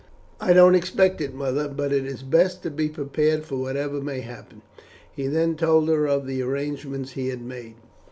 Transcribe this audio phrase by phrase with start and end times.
[0.39, 4.21] "I don't expect it, mother, but it is best to be prepared for whatever may
[4.21, 4.63] happen."
[5.15, 7.75] He then told her of the arrangements he had made.